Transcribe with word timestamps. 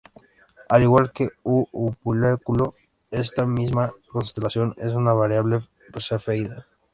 Al 0.69 0.81
igual 0.81 1.11
que 1.11 1.29
U 1.43 1.63
Vulpeculae, 2.03 2.73
en 3.11 3.19
esta 3.21 3.45
misma 3.45 3.93
constelación, 4.11 4.73
es 4.79 4.93
una 4.93 5.13
variable 5.13 5.61
cefeida. 5.99 6.65